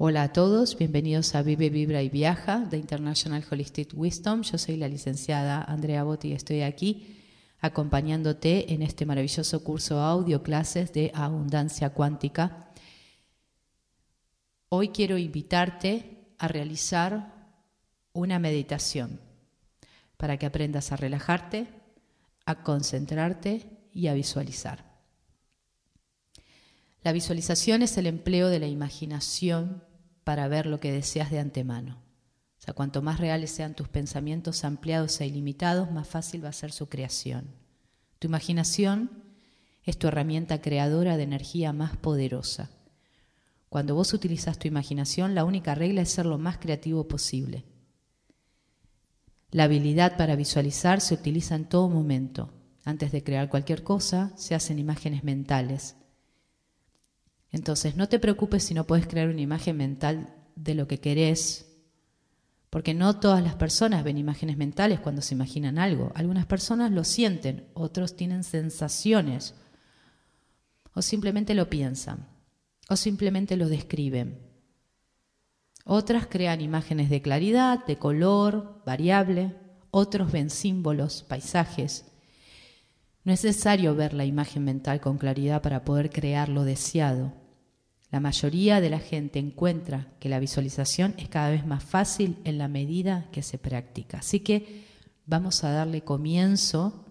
Hola 0.00 0.22
a 0.22 0.32
todos, 0.32 0.78
bienvenidos 0.78 1.34
a 1.34 1.42
Vive, 1.42 1.70
Vibra 1.70 2.02
y 2.02 2.08
Viaja 2.08 2.60
de 2.60 2.76
International 2.78 3.44
Holistic 3.50 3.90
Wisdom. 3.94 4.42
Yo 4.42 4.56
soy 4.56 4.76
la 4.76 4.86
licenciada 4.86 5.60
Andrea 5.60 6.04
Botti 6.04 6.28
y 6.28 6.34
estoy 6.34 6.62
aquí 6.62 7.16
acompañándote 7.58 8.72
en 8.72 8.82
este 8.82 9.06
maravilloso 9.06 9.64
curso 9.64 9.98
audio 9.98 10.44
clases 10.44 10.92
de 10.92 11.10
abundancia 11.14 11.90
cuántica. 11.90 12.70
Hoy 14.68 14.90
quiero 14.90 15.18
invitarte 15.18 16.28
a 16.38 16.46
realizar 16.46 17.34
una 18.12 18.38
meditación 18.38 19.20
para 20.16 20.36
que 20.36 20.46
aprendas 20.46 20.92
a 20.92 20.96
relajarte, 20.96 21.66
a 22.46 22.62
concentrarte 22.62 23.66
y 23.92 24.06
a 24.06 24.14
visualizar. 24.14 24.88
La 27.02 27.10
visualización 27.10 27.82
es 27.82 27.96
el 27.98 28.06
empleo 28.06 28.48
de 28.48 28.60
la 28.60 28.68
imaginación 28.68 29.87
para 30.28 30.46
ver 30.46 30.66
lo 30.66 30.78
que 30.78 30.92
deseas 30.92 31.30
de 31.30 31.38
antemano. 31.38 32.02
O 32.58 32.60
sea, 32.60 32.74
cuanto 32.74 33.00
más 33.00 33.18
reales 33.18 33.50
sean 33.50 33.74
tus 33.74 33.88
pensamientos 33.88 34.62
ampliados 34.62 35.18
e 35.22 35.26
ilimitados, 35.26 35.90
más 35.90 36.06
fácil 36.06 36.44
va 36.44 36.50
a 36.50 36.52
ser 36.52 36.70
su 36.70 36.90
creación. 36.90 37.54
Tu 38.18 38.26
imaginación 38.26 39.22
es 39.84 39.98
tu 39.98 40.06
herramienta 40.06 40.60
creadora 40.60 41.16
de 41.16 41.22
energía 41.22 41.72
más 41.72 41.96
poderosa. 41.96 42.68
Cuando 43.70 43.94
vos 43.94 44.12
utilizas 44.12 44.58
tu 44.58 44.68
imaginación, 44.68 45.34
la 45.34 45.46
única 45.46 45.74
regla 45.74 46.02
es 46.02 46.10
ser 46.10 46.26
lo 46.26 46.36
más 46.36 46.58
creativo 46.58 47.08
posible. 47.08 47.64
La 49.50 49.64
habilidad 49.64 50.18
para 50.18 50.36
visualizar 50.36 51.00
se 51.00 51.14
utiliza 51.14 51.54
en 51.54 51.70
todo 51.70 51.88
momento. 51.88 52.52
Antes 52.84 53.12
de 53.12 53.24
crear 53.24 53.48
cualquier 53.48 53.82
cosa, 53.82 54.34
se 54.36 54.54
hacen 54.54 54.78
imágenes 54.78 55.24
mentales 55.24 55.96
entonces, 57.50 57.96
no 57.96 58.08
te 58.08 58.18
preocupes 58.18 58.64
si 58.64 58.74
no 58.74 58.86
puedes 58.86 59.06
crear 59.06 59.28
una 59.28 59.40
imagen 59.40 59.76
mental 59.76 60.34
de 60.54 60.74
lo 60.74 60.86
que 60.86 61.00
querés, 61.00 61.66
porque 62.70 62.92
no 62.92 63.18
todas 63.18 63.42
las 63.42 63.54
personas 63.54 64.04
ven 64.04 64.18
imágenes 64.18 64.58
mentales 64.58 65.00
cuando 65.00 65.22
se 65.22 65.34
imaginan 65.34 65.78
algo. 65.78 66.12
Algunas 66.14 66.44
personas 66.44 66.90
lo 66.90 67.04
sienten, 67.04 67.66
otros 67.72 68.16
tienen 68.16 68.44
sensaciones, 68.44 69.54
o 70.92 71.00
simplemente 71.00 71.54
lo 71.54 71.70
piensan, 71.70 72.28
o 72.90 72.96
simplemente 72.96 73.56
lo 73.56 73.68
describen. 73.68 74.38
Otras 75.84 76.26
crean 76.26 76.60
imágenes 76.60 77.08
de 77.08 77.22
claridad, 77.22 77.86
de 77.86 77.96
color, 77.96 78.82
variable, 78.84 79.56
otros 79.90 80.30
ven 80.30 80.50
símbolos, 80.50 81.22
paisajes. 81.22 82.04
No 83.28 83.34
es 83.34 83.44
necesario 83.44 83.94
ver 83.94 84.14
la 84.14 84.24
imagen 84.24 84.64
mental 84.64 85.02
con 85.02 85.18
claridad 85.18 85.60
para 85.60 85.84
poder 85.84 86.08
crear 86.08 86.48
lo 86.48 86.64
deseado. 86.64 87.34
La 88.10 88.20
mayoría 88.20 88.80
de 88.80 88.88
la 88.88 89.00
gente 89.00 89.38
encuentra 89.38 90.14
que 90.18 90.30
la 90.30 90.38
visualización 90.38 91.14
es 91.18 91.28
cada 91.28 91.50
vez 91.50 91.66
más 91.66 91.84
fácil 91.84 92.38
en 92.44 92.56
la 92.56 92.68
medida 92.68 93.28
que 93.30 93.42
se 93.42 93.58
practica. 93.58 94.20
Así 94.20 94.40
que 94.40 94.86
vamos 95.26 95.62
a 95.62 95.72
darle 95.72 96.00
comienzo 96.00 97.04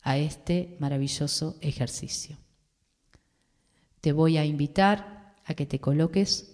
a 0.00 0.16
este 0.16 0.74
maravilloso 0.80 1.58
ejercicio. 1.60 2.38
Te 4.00 4.12
voy 4.12 4.38
a 4.38 4.46
invitar 4.46 5.34
a 5.44 5.52
que 5.52 5.66
te 5.66 5.80
coloques 5.80 6.50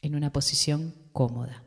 en 0.00 0.14
una 0.14 0.32
posición 0.32 0.94
cómoda. 1.12 1.62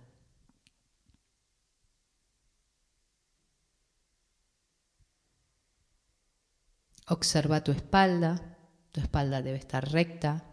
Observa 7.12 7.62
tu 7.62 7.73
espalda, 7.73 8.58
tu 8.94 9.02
espalda 9.02 9.42
debe 9.42 9.58
estar 9.58 9.92
recta, 9.92 10.45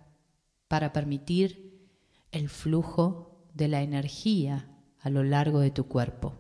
para 0.67 0.92
permitir 0.92 1.89
el 2.33 2.48
flujo 2.48 3.47
de 3.55 3.69
la 3.69 3.81
energía 3.83 4.69
a 4.98 5.09
lo 5.09 5.23
largo 5.23 5.61
de 5.61 5.70
tu 5.70 5.86
cuerpo. 5.86 6.34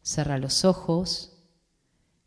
Cerra 0.00 0.38
los 0.38 0.64
ojos 0.64 1.36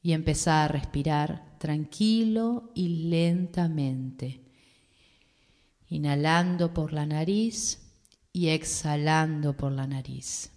y 0.03 0.11
empieza 0.11 0.63
a 0.63 0.67
respirar 0.67 1.57
tranquilo 1.57 2.69
y 2.75 3.09
lentamente, 3.09 4.45
inhalando 5.87 6.75
por 6.75 6.93
la 6.93 7.07
nariz 7.07 7.91
y 8.31 8.49
exhalando 8.49 9.57
por 9.57 9.71
la 9.71 9.87
nariz. 9.87 10.52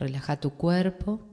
Relaja 0.00 0.40
tu 0.40 0.56
cuerpo 0.56 1.30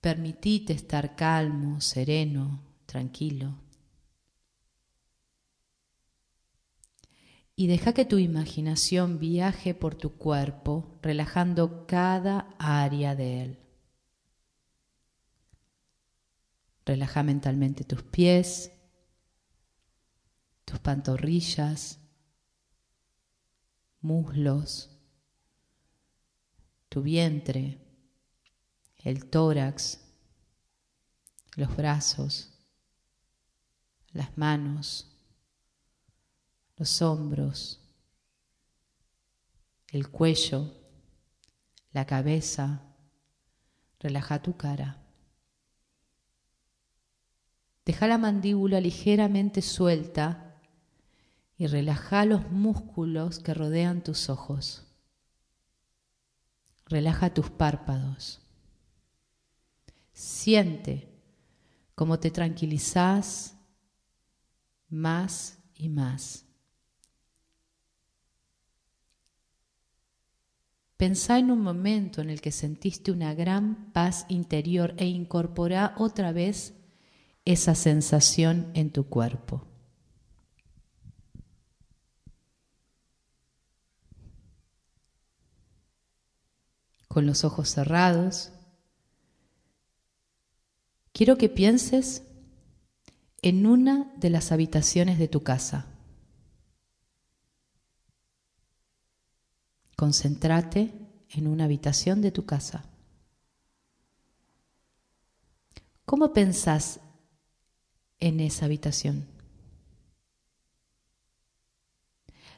Permitite 0.00 0.72
estar 0.72 1.14
calmo, 1.14 1.80
sereno, 1.82 2.62
tranquilo. 2.86 3.58
Y 7.54 7.66
deja 7.66 7.92
que 7.92 8.06
tu 8.06 8.16
imaginación 8.16 9.18
viaje 9.18 9.74
por 9.74 9.94
tu 9.94 10.16
cuerpo, 10.16 10.98
relajando 11.02 11.86
cada 11.86 12.48
área 12.58 13.14
de 13.14 13.42
él. 13.42 13.58
Relaja 16.86 17.22
mentalmente 17.22 17.84
tus 17.84 18.02
pies, 18.02 18.72
tus 20.64 20.78
pantorrillas, 20.78 22.00
muslos, 24.00 24.98
tu 26.90 27.02
vientre 27.02 27.78
el 28.98 29.30
tórax, 29.30 30.00
los 31.56 31.74
brazos, 31.74 32.50
las 34.12 34.36
manos, 34.36 35.06
los 36.76 37.00
hombros, 37.00 37.80
el 39.88 40.08
cuello, 40.10 40.74
la 41.92 42.06
cabeza. 42.06 42.82
Relaja 43.98 44.40
tu 44.40 44.56
cara. 44.56 44.96
Deja 47.84 48.06
la 48.06 48.16
mandíbula 48.16 48.80
ligeramente 48.80 49.60
suelta 49.60 50.58
y 51.58 51.66
relaja 51.66 52.24
los 52.24 52.50
músculos 52.50 53.40
que 53.40 53.52
rodean 53.52 54.02
tus 54.02 54.30
ojos. 54.30 54.89
Relaja 56.90 57.32
tus 57.32 57.50
párpados. 57.50 58.40
Siente 60.12 61.08
cómo 61.94 62.18
te 62.18 62.32
tranquilizas 62.32 63.56
más 64.88 65.58
y 65.74 65.88
más. 65.88 66.44
Pensá 70.96 71.38
en 71.38 71.52
un 71.52 71.62
momento 71.62 72.20
en 72.20 72.28
el 72.28 72.40
que 72.40 72.50
sentiste 72.50 73.12
una 73.12 73.34
gran 73.34 73.92
paz 73.92 74.26
interior 74.28 74.92
e 74.98 75.06
incorpora 75.06 75.94
otra 75.96 76.32
vez 76.32 76.74
esa 77.44 77.76
sensación 77.76 78.70
en 78.74 78.90
tu 78.90 79.08
cuerpo. 79.08 79.69
Con 87.10 87.26
los 87.26 87.44
ojos 87.44 87.68
cerrados, 87.68 88.52
Quiero 91.12 91.36
que 91.36 91.48
pienses 91.48 92.22
en 93.42 93.66
una 93.66 94.10
de 94.16 94.30
las 94.30 94.52
habitaciones 94.52 95.18
de 95.18 95.28
tu 95.28 95.42
casa. 95.42 95.86
Concéntrate 99.96 100.94
en 101.28 101.46
una 101.46 101.64
habitación 101.64 102.22
de 102.22 102.32
tu 102.32 102.46
casa. 102.46 102.86
¿Cómo 106.06 106.32
pensás 106.32 107.00
en 108.18 108.40
esa 108.40 108.64
habitación? 108.64 109.26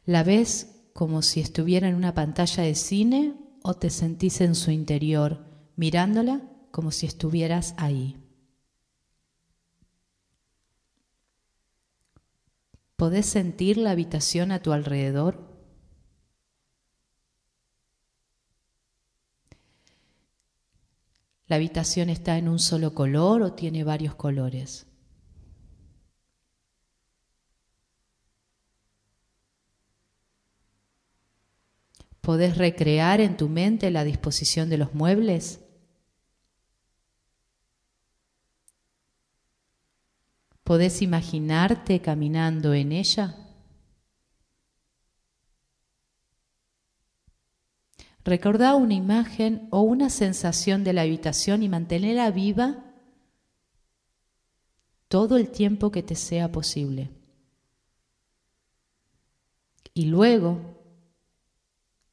¿La 0.04 0.22
ves 0.22 0.68
como 0.94 1.22
si 1.22 1.40
estuviera 1.40 1.88
en 1.88 1.96
una 1.96 2.14
pantalla 2.14 2.62
de 2.62 2.76
cine 2.76 3.34
o 3.62 3.74
te 3.74 3.90
sentís 3.90 4.40
en 4.40 4.54
su 4.54 4.70
interior 4.70 5.44
mirándola 5.76 6.42
como 6.70 6.90
si 6.90 7.06
estuvieras 7.06 7.74
ahí? 7.78 8.18
¿Podés 12.96 13.26
sentir 13.26 13.78
la 13.78 13.90
habitación 13.90 14.52
a 14.52 14.62
tu 14.62 14.72
alrededor? 14.72 15.52
¿La 21.48 21.56
habitación 21.56 22.08
está 22.10 22.38
en 22.38 22.48
un 22.48 22.58
solo 22.58 22.94
color 22.94 23.42
o 23.42 23.52
tiene 23.54 23.84
varios 23.84 24.14
colores? 24.14 24.86
¿Podés 32.22 32.56
recrear 32.56 33.20
en 33.20 33.36
tu 33.36 33.48
mente 33.48 33.90
la 33.90 34.04
disposición 34.04 34.70
de 34.70 34.78
los 34.78 34.94
muebles? 34.94 35.60
¿Podés 40.62 41.02
imaginarte 41.02 42.00
caminando 42.00 42.74
en 42.74 42.92
ella? 42.92 43.36
Recordá 48.24 48.76
una 48.76 48.94
imagen 48.94 49.66
o 49.72 49.80
una 49.80 50.08
sensación 50.08 50.84
de 50.84 50.92
la 50.92 51.02
habitación 51.02 51.64
y 51.64 51.68
mantenerla 51.68 52.30
viva 52.30 52.84
todo 55.08 55.36
el 55.38 55.50
tiempo 55.50 55.90
que 55.90 56.04
te 56.04 56.14
sea 56.14 56.52
posible. 56.52 57.10
Y 59.92 60.04
luego, 60.04 60.71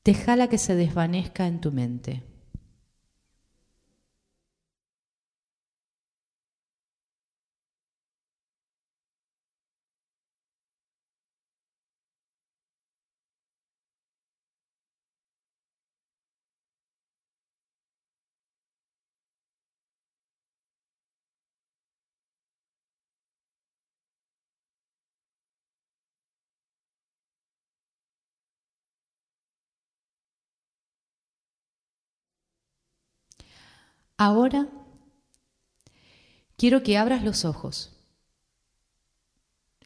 déjala 0.03 0.47
que 0.47 0.57
se 0.57 0.75
desvanezca 0.75 1.47
en 1.47 1.61
tu 1.61 1.71
mente. 1.71 2.28
Ahora 34.21 34.68
quiero 36.57 36.83
que 36.83 36.98
abras 36.98 37.24
los 37.24 37.45
ojos 37.45 37.95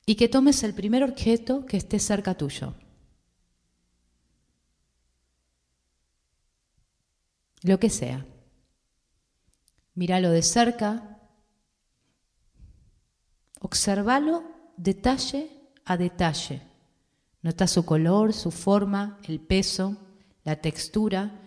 y 0.08 0.16
que 0.16 0.28
tomes 0.28 0.64
el 0.64 0.74
primer 0.74 1.04
objeto 1.04 1.68
que 1.68 1.78
esté 1.78 2.00
cerca 2.00 2.34
tuyo. 2.34 2.74
Lo 7.62 7.80
que 7.80 7.92
sea. 7.92 8.26
Míralo 9.94 10.32
de 10.32 10.42
cerca. 10.42 11.20
Observalo 13.60 14.44
detalle 14.78 15.52
a 15.86 15.96
detalle. 15.96 16.64
Nota 17.44 17.68
su 17.68 17.86
color, 17.86 18.34
su 18.34 18.50
forma, 18.50 19.20
el 19.26 19.40
peso, 19.40 19.96
la 20.44 20.56
textura, 20.56 21.40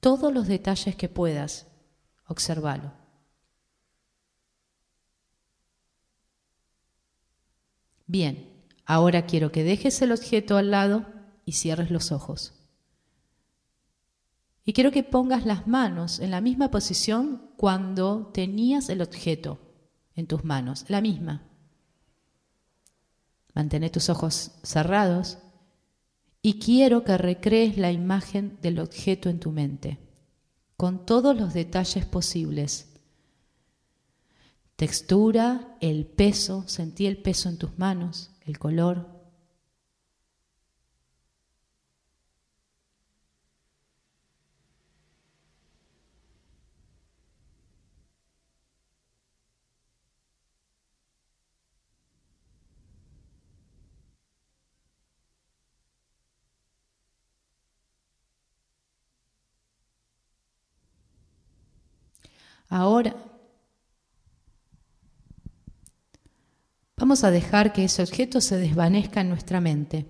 todos 0.00 0.34
los 0.34 0.46
detalles 0.46 0.96
que 0.96 1.08
puedas 1.08 1.73
Observalo. 2.26 2.92
Bien, 8.06 8.50
ahora 8.84 9.26
quiero 9.26 9.50
que 9.50 9.64
dejes 9.64 10.00
el 10.02 10.12
objeto 10.12 10.56
al 10.56 10.70
lado 10.70 11.06
y 11.44 11.52
cierres 11.52 11.90
los 11.90 12.12
ojos. 12.12 12.52
Y 14.64 14.72
quiero 14.72 14.90
que 14.90 15.02
pongas 15.02 15.44
las 15.44 15.66
manos 15.66 16.20
en 16.20 16.30
la 16.30 16.40
misma 16.40 16.70
posición 16.70 17.50
cuando 17.56 18.30
tenías 18.32 18.88
el 18.88 19.02
objeto 19.02 19.58
en 20.14 20.26
tus 20.26 20.44
manos, 20.44 20.86
la 20.88 21.00
misma. 21.00 21.42
Mantén 23.54 23.88
tus 23.90 24.08
ojos 24.08 24.52
cerrados 24.62 25.38
y 26.40 26.58
quiero 26.58 27.04
que 27.04 27.16
recrees 27.18 27.76
la 27.78 27.92
imagen 27.92 28.58
del 28.62 28.80
objeto 28.80 29.28
en 29.28 29.38
tu 29.38 29.50
mente 29.50 29.98
con 30.76 31.06
todos 31.06 31.36
los 31.36 31.54
detalles 31.54 32.04
posibles. 32.04 32.90
Textura, 34.76 35.76
el 35.80 36.06
peso, 36.06 36.64
sentí 36.66 37.06
el 37.06 37.18
peso 37.18 37.48
en 37.48 37.58
tus 37.58 37.78
manos, 37.78 38.30
el 38.44 38.58
color. 38.58 39.13
Ahora 62.68 63.14
vamos 66.96 67.24
a 67.24 67.30
dejar 67.30 67.72
que 67.72 67.84
ese 67.84 68.02
objeto 68.02 68.40
se 68.40 68.56
desvanezca 68.56 69.20
en 69.20 69.28
nuestra 69.28 69.60
mente 69.60 70.06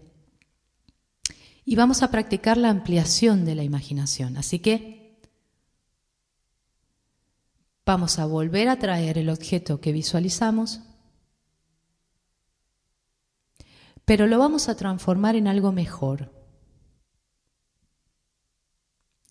y 1.64 1.76
vamos 1.76 2.02
a 2.02 2.10
practicar 2.10 2.56
la 2.56 2.70
ampliación 2.70 3.44
de 3.44 3.54
la 3.54 3.64
imaginación. 3.64 4.36
Así 4.36 4.58
que 4.58 5.18
vamos 7.86 8.18
a 8.18 8.26
volver 8.26 8.68
a 8.68 8.78
traer 8.78 9.18
el 9.18 9.30
objeto 9.30 9.80
que 9.80 9.92
visualizamos, 9.92 10.80
pero 14.04 14.26
lo 14.26 14.38
vamos 14.38 14.68
a 14.68 14.76
transformar 14.76 15.36
en 15.36 15.48
algo 15.48 15.72
mejor. 15.72 16.30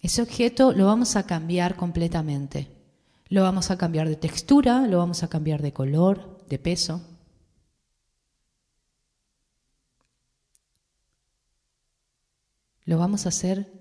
Ese 0.01 0.21
objeto 0.21 0.73
lo 0.73 0.87
vamos 0.87 1.15
a 1.15 1.25
cambiar 1.25 1.75
completamente. 1.75 2.72
Lo 3.33 3.41
vamos 3.41 3.71
a 3.71 3.79
cambiar 3.79 4.07
de 4.07 4.15
textura, 4.15 4.85
lo 4.85 4.99
vamos 4.99 5.23
a 5.23 5.27
cambiar 5.27 5.63
de 5.63 5.73
color, 5.73 6.45
de 6.47 6.59
peso. 6.59 7.01
Lo 12.85 12.99
vamos 12.99 13.25
a 13.25 13.29
hacer 13.29 13.73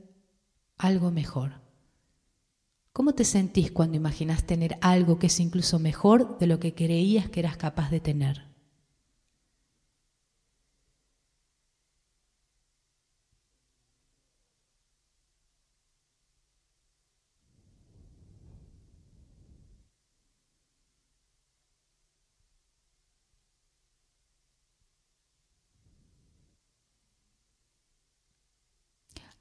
algo 0.78 1.10
mejor. 1.10 1.60
¿Cómo 2.94 3.12
te 3.12 3.26
sentís 3.26 3.70
cuando 3.70 3.98
imaginas 3.98 4.44
tener 4.44 4.78
algo 4.80 5.18
que 5.18 5.26
es 5.26 5.38
incluso 5.38 5.78
mejor 5.78 6.38
de 6.38 6.46
lo 6.46 6.58
que 6.58 6.74
creías 6.74 7.28
que 7.28 7.40
eras 7.40 7.58
capaz 7.58 7.90
de 7.90 8.00
tener? 8.00 8.51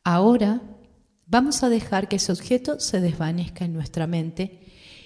Ahora 0.03 0.62
vamos 1.27 1.63
a 1.63 1.70
dejar 1.70 2.08
que 2.08 2.15
ese 2.15 2.31
objeto 2.31 2.79
se 2.79 3.00
desvanezca 3.00 3.65
en 3.65 3.74
nuestra 3.74 4.08
mente 4.08 4.60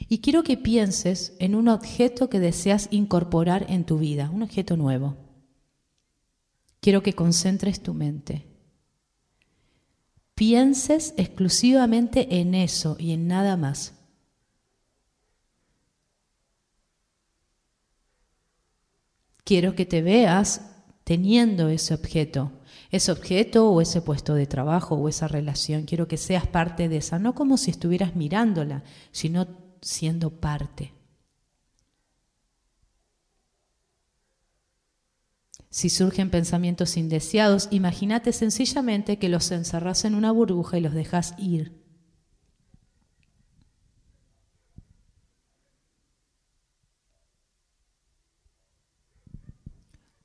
y 0.08 0.20
quiero 0.20 0.44
que 0.44 0.58
pienses 0.58 1.34
en 1.40 1.56
un 1.56 1.68
objeto 1.68 2.30
que 2.30 2.40
deseas 2.40 2.88
incorporar 2.92 3.66
en 3.70 3.86
tu 3.86 3.98
vida, 3.98 4.30
un 4.30 4.44
objeto 4.44 4.78
nuevo. 4.78 5.18
Quiero 6.80 7.02
que 7.02 7.14
concentres 7.14 7.82
tu 7.82 7.94
mente. 7.94 8.46
Pienses 10.36 11.14
exclusivamente 11.18 12.40
en 12.40 12.54
eso 12.54 12.96
y 13.00 13.12
en 13.12 13.28
nada 13.28 13.58
más. 13.58 13.94
Quiero 19.44 19.76
que 19.76 19.86
te 19.86 20.02
veas 20.02 20.62
teniendo 21.04 21.70
ese 21.70 21.94
objeto 21.94 22.52
ese 22.96 23.12
objeto 23.12 23.70
o 23.70 23.82
ese 23.82 24.02
puesto 24.02 24.34
de 24.36 24.48
trabajo 24.48 24.96
o 24.96 25.10
esa 25.10 25.28
relación. 25.28 25.84
Quiero 25.84 26.08
que 26.08 26.18
seas 26.18 26.48
parte 26.48 26.90
de 26.90 26.98
esa, 26.98 27.20
no 27.20 27.36
como 27.36 27.58
si 27.58 27.72
estuvieras 27.72 28.16
mirándola, 28.16 28.84
sino 29.12 29.48
siendo 29.82 30.40
parte. 30.40 30.94
Si 35.70 35.90
surgen 35.90 36.30
pensamientos 36.30 36.96
indeseados, 36.96 37.68
imagínate 37.70 38.32
sencillamente 38.32 39.20
que 39.20 39.28
los 39.28 39.52
encerras 39.52 40.06
en 40.06 40.16
una 40.16 40.32
burbuja 40.32 40.78
y 40.78 40.82
los 40.82 40.94
dejas 40.94 41.36
ir. 41.38 41.84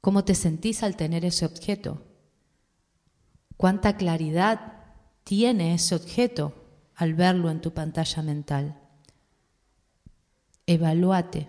¿Cómo 0.01 0.25
te 0.25 0.35
sentís 0.35 0.83
al 0.83 0.97
tener 0.97 1.25
ese 1.25 1.45
objeto? 1.45 2.10
Cuánta 3.61 3.99
claridad 3.99 4.73
tiene 5.23 5.75
ese 5.75 5.95
objeto 5.95 6.55
al 6.95 7.13
verlo 7.13 7.51
en 7.51 7.61
tu 7.61 7.75
pantalla 7.75 8.23
mental. 8.23 8.81
Evalúate, 10.65 11.47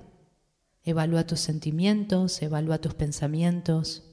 evalúa 0.84 1.26
tus 1.26 1.40
sentimientos, 1.40 2.42
evalúa 2.42 2.80
tus 2.80 2.96
pensamientos. 2.96 4.11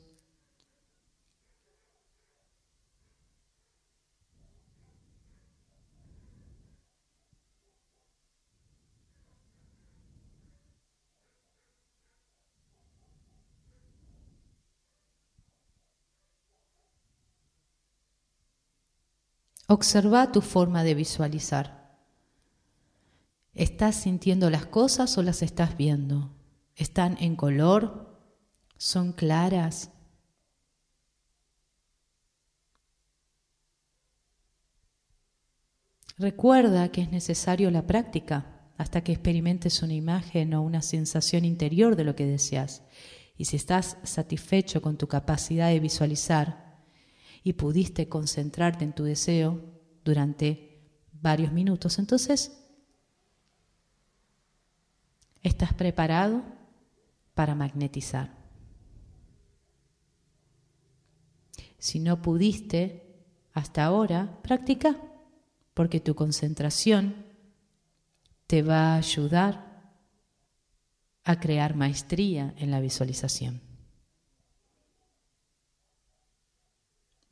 Observa 19.71 20.33
tu 20.33 20.41
forma 20.41 20.83
de 20.83 20.95
visualizar. 20.95 21.95
¿Estás 23.53 23.97
sintiendo 23.97 24.49
las 24.49 24.65
cosas 24.65 25.19
o 25.19 25.23
las 25.23 25.43
estás 25.43 25.77
viendo? 25.77 26.35
¿Están 26.75 27.19
en 27.21 27.37
color? 27.37 28.19
¿Son 28.79 29.13
claras? 29.13 29.91
Recuerda 36.17 36.91
que 36.91 37.03
es 37.03 37.11
necesario 37.11 37.71
la 37.71 37.87
práctica 37.87 38.71
hasta 38.79 39.03
que 39.05 39.13
experimentes 39.13 39.83
una 39.83 39.93
imagen 39.93 40.55
o 40.55 40.63
una 40.63 40.81
sensación 40.81 41.45
interior 41.45 41.95
de 41.95 42.05
lo 42.05 42.17
que 42.17 42.25
deseas. 42.25 42.85
Y 43.37 43.45
si 43.45 43.57
estás 43.57 43.99
satisfecho 44.03 44.81
con 44.81 44.97
tu 44.97 45.09
capacidad 45.09 45.69
de 45.69 45.81
visualizar 45.81 46.68
y 47.43 47.55
pudiste 47.55 48.09
concentrarte 48.09 48.85
en 48.85 48.95
tu 48.95 49.05
deseo 49.05 49.61
durante 50.05 50.81
varios 51.13 51.53
minutos, 51.53 51.99
entonces 51.99 52.59
estás 55.43 55.73
preparado 55.75 56.43
para 57.35 57.55
magnetizar. 57.55 58.37
Si 61.79 62.01
no 62.01 62.21
pudiste 62.21 63.25
hasta 63.53 63.85
ahora, 63.85 64.41
practica 64.43 64.97
porque 65.75 66.01
tu 66.01 66.15
concentración 66.15 67.25
te 68.47 68.63
va 68.63 68.95
a 68.95 68.97
ayudar 68.97 69.93
a 71.25 71.39
crear 71.39 71.77
maestría 71.77 72.55
en 72.57 72.71
la 72.71 72.81
visualización. 72.81 73.68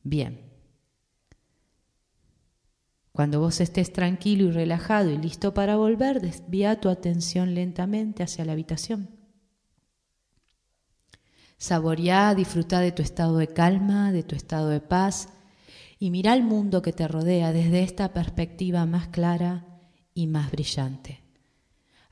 Bien. 0.09 0.41
Cuando 3.11 3.41
vos 3.41 3.61
estés 3.61 3.93
tranquilo 3.93 4.45
y 4.45 4.51
relajado 4.53 5.11
y 5.11 5.19
listo 5.19 5.53
para 5.53 5.75
volver, 5.75 6.21
desvía 6.21 6.81
tu 6.81 6.89
atención 6.89 7.57
lentamente 7.57 8.23
hacia 8.23 8.45
la 8.45 8.53
habitación. 8.53 9.11
Saboreá, 11.59 12.37
disfruta 12.37 12.79
de 12.79 12.93
tu 12.93 13.03
estado 13.03 13.37
de 13.39 13.49
calma, 13.49 14.13
de 14.13 14.23
tu 14.23 14.37
estado 14.37 14.69
de 14.69 14.81
paz 14.81 15.31
y 15.99 16.13
mira 16.13 16.35
el 16.35 16.45
mundo 16.45 16.83
que 16.83 16.93
te 16.93 17.09
rodea 17.09 17.53
desde 17.53 17.83
esta 17.83 18.13
perspectiva 18.13 18.87
más 18.87 19.09
clara 19.09 19.67
y 20.15 20.29
más 20.29 20.53
brillante. 20.53 21.26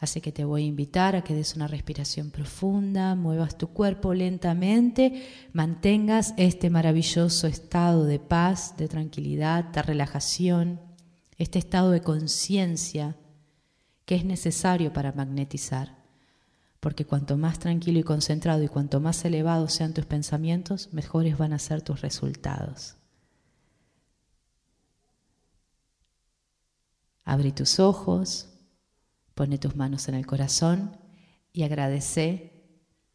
Así 0.05 0.21
que 0.21 0.33
te 0.33 0.45
voy 0.45 0.65
a 0.65 0.67
invitar 0.67 1.17
a 1.17 1.25
que 1.25 1.35
des 1.35 1.57
una 1.57 1.67
respiración 1.67 2.31
profunda, 2.31 3.15
muevas 3.15 3.57
tu 3.57 3.69
cuerpo 3.69 4.13
lentamente, 4.13 5.25
mantengas 5.55 6.35
este 6.37 6.69
maravilloso 6.69 7.47
estado 7.47 8.05
de 8.05 8.19
paz, 8.19 8.77
de 8.77 8.87
tranquilidad, 8.87 9.65
de 9.65 9.81
relajación, 9.81 10.79
este 11.39 11.59
estado 11.59 11.91
de 11.91 12.03
conciencia 12.03 13.17
que 14.05 14.17
es 14.17 14.27
necesario 14.27 14.93
para 14.93 15.13
magnetizar. 15.13 15.97
Porque 16.81 17.07
cuanto 17.07 17.39
más 17.39 17.59
tranquilo 17.59 17.99
y 17.99 18.03
concentrado 18.03 18.63
y 18.63 18.69
cuanto 18.69 19.01
más 19.01 19.25
elevados 19.25 19.73
sean 19.73 19.95
tus 19.95 20.05
pensamientos, 20.05 20.91
mejores 20.93 21.39
van 21.39 21.55
a 21.55 21.59
ser 21.59 21.81
tus 21.81 22.03
resultados. 22.03 22.97
Abre 27.25 27.53
tus 27.53 27.81
ojos, 27.81 28.54
pone 29.35 29.59
tus 29.59 29.77
manos 29.77 30.09
en 30.09 30.15
el 30.15 30.27
corazón 30.27 30.97
y 31.53 31.63
agradece 31.63 32.53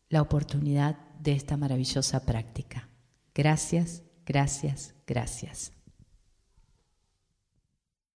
la 0.10 0.22
oportunidad 0.22 0.98
de 1.20 1.34
esta 1.34 1.58
maravillosa 1.58 2.26
práctica. 2.26 2.90
Gracias, 3.34 4.04
gracias, 4.26 4.96
gracias. 5.06 5.79